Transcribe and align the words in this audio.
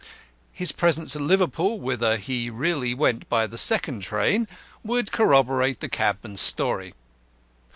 His 0.51 0.71
presence 0.71 1.15
at 1.15 1.21
Liverpool 1.21 1.79
(whither 1.79 2.17
he 2.17 2.49
really 2.49 2.95
went 2.95 3.29
by 3.29 3.45
the 3.45 3.55
second 3.55 4.01
train) 4.01 4.47
would 4.83 5.11
corroborate 5.11 5.79
the 5.79 5.89
cabman's 5.89 6.41
story. 6.41 6.95